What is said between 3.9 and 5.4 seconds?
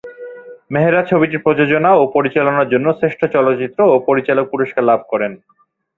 ও পরিচালক পুরস্কার লাভ করেন।